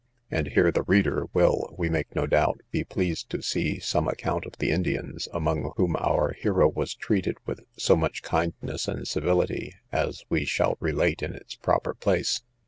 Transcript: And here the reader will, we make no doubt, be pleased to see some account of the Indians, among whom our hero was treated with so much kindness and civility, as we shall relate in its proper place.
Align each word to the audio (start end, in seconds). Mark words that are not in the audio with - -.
And 0.31 0.47
here 0.47 0.71
the 0.71 0.81
reader 0.81 1.27
will, 1.31 1.75
we 1.77 1.87
make 1.87 2.15
no 2.15 2.25
doubt, 2.25 2.61
be 2.71 2.83
pleased 2.83 3.29
to 3.29 3.43
see 3.43 3.77
some 3.77 4.07
account 4.07 4.47
of 4.47 4.57
the 4.57 4.71
Indians, 4.71 5.27
among 5.31 5.73
whom 5.77 5.95
our 5.95 6.31
hero 6.33 6.67
was 6.67 6.95
treated 6.95 7.37
with 7.45 7.59
so 7.77 7.95
much 7.95 8.23
kindness 8.23 8.87
and 8.87 9.07
civility, 9.07 9.75
as 9.91 10.23
we 10.27 10.43
shall 10.43 10.75
relate 10.79 11.21
in 11.21 11.35
its 11.35 11.53
proper 11.53 11.93
place. 11.93 12.41